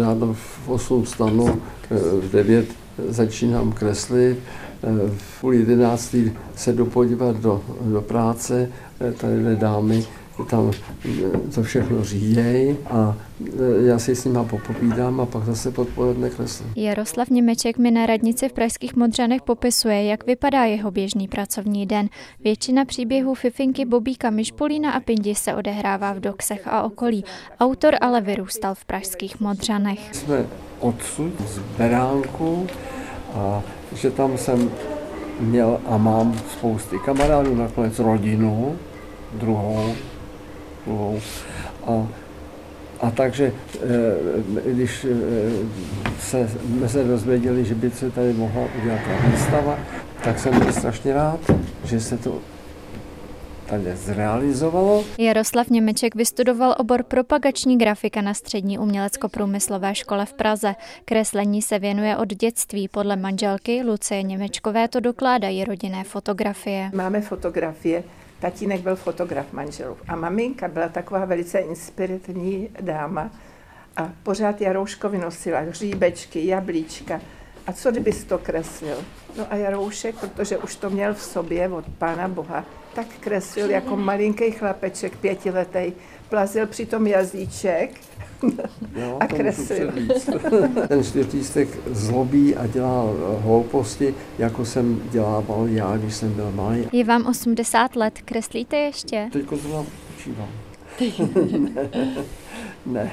[0.00, 1.62] Ráno v 8 stanu,
[2.20, 2.66] v 9
[3.08, 4.38] začínám kreslit,
[5.16, 8.68] v půl jedenáctý se jdu podívat do, do práce,
[8.98, 10.04] tady dámy
[10.42, 10.70] tam
[11.54, 13.16] to všechno řídějí a
[13.84, 16.72] já si s nima popovídám a pak zase podpoledne kreslím.
[16.76, 22.08] Jaroslav Němeček mi na radnici v Pražských Modřanech popisuje, jak vypadá jeho běžný pracovní den.
[22.44, 27.24] Většina příběhů Fifinky, Bobíka, Myšpolína a Pindi se odehrává v Doksech a okolí.
[27.60, 30.14] Autor ale vyrůstal v Pražských Modřanech.
[30.14, 30.46] Jsme
[30.80, 32.66] odsud z Beránku
[33.34, 33.62] a
[33.94, 34.70] že tam jsem
[35.40, 38.76] měl a mám spousty kamarádů, nakonec rodinu,
[39.32, 39.94] druhou,
[40.86, 41.20] druhou.
[41.86, 42.08] A,
[43.00, 45.08] a takže, eh, když eh,
[46.20, 49.78] se, jsme se dozvěděli, že by se tady mohla udělat ta výstava,
[50.24, 51.40] tak jsem byl strašně rád,
[51.84, 52.38] že se to
[53.66, 55.04] tady zrealizovalo.
[55.18, 60.74] Jaroslav Němeček vystudoval obor propagační grafika na střední umělecko-průmyslové škole v Praze.
[61.04, 62.88] Kreslení se věnuje od dětství.
[62.88, 66.90] Podle manželky Lucie Němečkové to dokládají rodinné fotografie.
[66.94, 68.02] Máme fotografie.
[68.44, 73.30] Tatínek byl fotograf manželů a maminka byla taková velice inspirativní dáma
[73.96, 77.20] a pořád Jarouškovi nosila hříbečky, jablíčka.
[77.66, 78.96] A co kdyby to kreslil?
[79.38, 83.96] No a Jaroušek, protože už to měl v sobě od Pána Boha, tak kreslil jako
[83.96, 85.92] malinký chlapeček, pětiletý,
[86.28, 87.90] plazil přitom jazyček
[88.96, 89.92] Jo, a kreslil.
[90.88, 93.04] Ten čtyřlístek zlobí a dělá
[93.38, 96.88] hlouposti, jako jsem dělával já, když jsem byl malý.
[96.92, 99.28] Je vám 80 let, kreslíte ještě?
[99.32, 99.84] Teďko zrovna
[100.14, 100.48] počívám.
[101.74, 101.90] ne,
[102.86, 103.12] ne.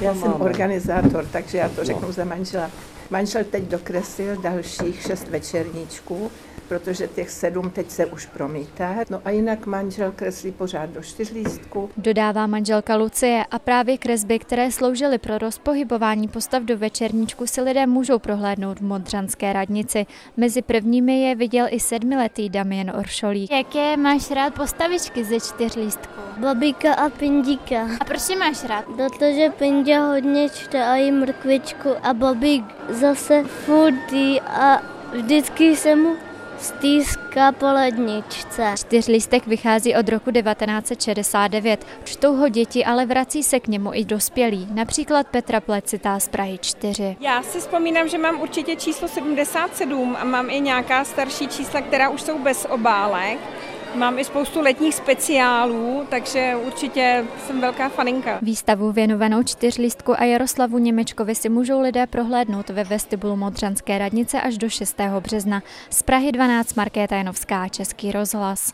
[0.00, 0.44] Já jsem máme?
[0.44, 1.84] organizátor, takže já to No.
[1.84, 2.70] řeknu za manžela.
[3.10, 6.30] Manžel teď dokreslil dalších šest večerníčků,
[6.68, 8.94] protože těch sedm teď se už promítá.
[9.10, 11.90] No a jinak manžel kreslí pořád do čtyřlístku.
[11.96, 17.86] Dodává manželka Lucie a právě kresby, které sloužily pro rozpohybování postav do večerníčku, si lidé
[17.86, 20.06] můžou prohlédnout v Modřanské radnici.
[20.36, 23.50] Mezi prvními je viděl i sedmiletý Damien Oršolík.
[23.52, 26.20] Jaké máš rád postavičky ze čtyřlístku?
[26.40, 27.88] Babíka a Pindíka.
[28.00, 28.84] A proč je máš rád?
[28.84, 33.44] Protože Pindě hodně čte a jí mrkvičku a Babík zase
[34.12, 34.82] jí a
[35.12, 36.16] vždycky se mu
[36.58, 38.74] stýská po ledničce.
[38.78, 41.86] Čtyřlístek vychází od roku 1969.
[42.04, 44.68] Čtou ho děti, ale vrací se k němu i dospělí.
[44.74, 47.16] Například Petra Plecitá z Prahy 4.
[47.20, 52.08] Já si vzpomínám, že mám určitě číslo 77 a mám i nějaká starší čísla, která
[52.08, 53.38] už jsou bez obálek.
[53.94, 58.38] Mám i spoustu letních speciálů, takže určitě jsem velká faninka.
[58.42, 64.58] Výstavu věnovanou čtyřlístku a Jaroslavu Němečkovi si můžou lidé prohlédnout ve vestibulu Modřanské radnice až
[64.58, 64.96] do 6.
[65.20, 65.62] března.
[65.90, 68.72] Z Prahy 12 Markéta Janovská, Český rozhlas.